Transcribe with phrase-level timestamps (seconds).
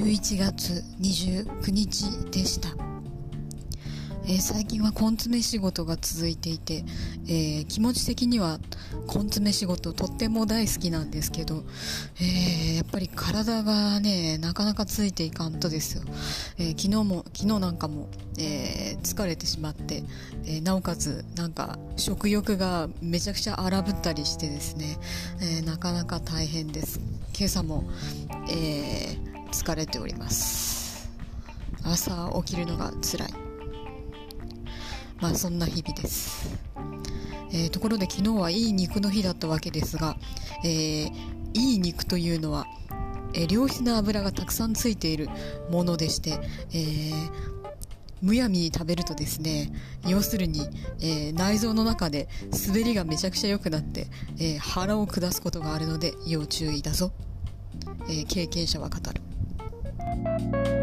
[0.00, 2.70] 11月29日でした、
[4.24, 6.84] えー、最近は根詰め仕事が続いていて、
[7.28, 8.58] えー、気持ち的には
[9.06, 11.64] 根詰め仕事とっても大好きなんですけど、
[12.18, 16.02] えー、やっぱり体がねなかなかついていかんとですよ、
[16.58, 18.08] え昨日も昨日なんかも、
[18.38, 20.02] え疲れてしまって、
[20.46, 24.98] えなおかつなんか食欲がめちゃくちゃ荒ぶったりしてですね、
[25.42, 27.00] えなかなか大変です。
[27.36, 27.84] 今朝も、
[28.50, 29.09] え
[29.50, 31.10] 疲れております。
[31.84, 33.28] 朝起きるのが辛い。
[35.20, 36.58] まあそんな日々です。
[37.52, 40.16] えー、ところで昨日はいい肉の日だったわけですが、
[40.64, 41.10] えー、
[41.52, 42.66] いい肉というのは、
[43.34, 45.28] えー、良質な油がたくさんついている
[45.68, 46.38] ものでして、
[46.72, 47.30] えー、
[48.22, 49.72] むやみに食べるとですね
[50.06, 50.60] 要するに、
[51.00, 52.28] えー、内臓の中で
[52.68, 54.06] 滑りがめちゃくちゃ良くなって、
[54.38, 57.10] えー、腹を下すことがあるので要注意だぞ、
[58.08, 59.29] えー、経験者は語る。
[60.06, 60.79] Música